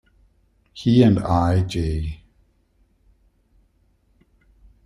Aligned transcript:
He 0.73 1.03
and 1.03 1.19
I. 1.19 1.61
J. 1.61 2.23